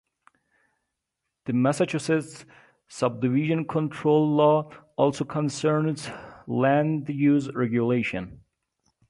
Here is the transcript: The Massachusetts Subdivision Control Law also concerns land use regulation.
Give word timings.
The 1.45 1.53
Massachusetts 1.53 2.45
Subdivision 2.87 3.65
Control 3.67 4.35
Law 4.35 4.71
also 4.95 5.23
concerns 5.23 6.09
land 6.47 7.07
use 7.07 7.53
regulation. 7.53 8.41